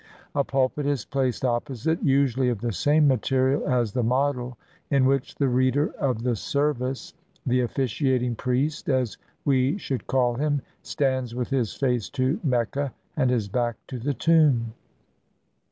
A 0.33 0.43
pulpit 0.43 0.87
is 0.87 1.05
placed 1.05 1.45
opposite, 1.45 2.01
usually 2.01 2.49
of 2.49 2.59
the 2.59 2.71
same 2.71 3.07
material 3.07 3.67
as 3.69 3.91
the 3.91 4.01
model, 4.01 4.57
in 4.89 5.05
which 5.05 5.35
the 5.35 5.47
reader 5.47 5.89
of 5.99 6.23
the 6.23 6.35
ser\ace— 6.35 7.13
the 7.45 7.59
ofhciating 7.59 8.35
priest, 8.35 8.89
as 8.89 9.19
we 9.45 9.77
should 9.77 10.07
call 10.07 10.33
him— 10.33 10.63
stands 10.81 11.35
with 11.35 11.51
his 11.51 11.75
face 11.75 12.09
to 12.09 12.39
Mecca 12.43 12.91
and 13.15 13.29
his 13.29 13.47
back 13.47 13.75
to 13.89 13.99
the 13.99 14.15
tomb. 14.15 14.73